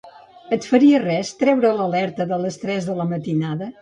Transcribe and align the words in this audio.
Et 0.55 0.67
faria 0.69 1.01
res 1.03 1.31
treure 1.41 1.73
l'alerta 1.81 2.27
de 2.33 2.43
les 2.47 2.59
tres 2.65 2.89
de 2.89 2.97
la 3.03 3.07
matinada? 3.13 3.69